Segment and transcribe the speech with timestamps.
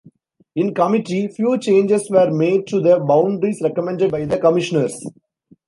[0.55, 4.99] In committee few changes were made to the boundaries recommended by the commissioners.